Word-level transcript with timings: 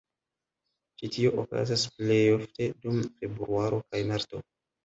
Ĉi 1.01 1.09
tio 1.15 1.33
okazas 1.43 1.83
plejofte 1.99 2.71
dum 2.87 2.99
februaro 3.21 3.83
kaj 3.93 4.05
marto. 4.15 4.43